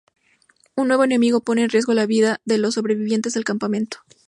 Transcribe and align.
Un 0.75 0.87
nuevo 0.87 1.03
enemigo 1.03 1.41
pone 1.41 1.61
en 1.61 1.69
riesgo 1.69 1.93
la 1.93 2.07
vida 2.07 2.41
de 2.43 2.57
los 2.57 2.73
sobrevivientes 2.73 3.35
del 3.35 3.43
campamento. 3.45 3.99